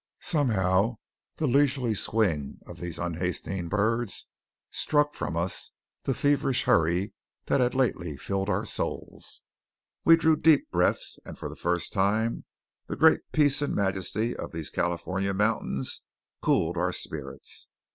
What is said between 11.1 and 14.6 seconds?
and for the first time the great peace and majesty of